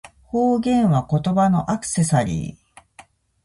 [0.23, 2.81] 方言は、言葉のアクセサリー